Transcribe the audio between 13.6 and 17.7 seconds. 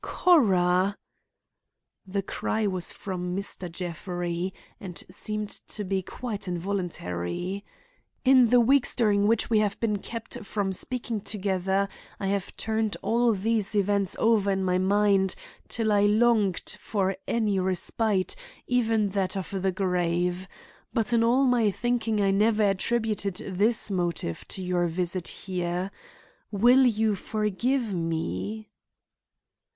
events over in my mind till I longed for any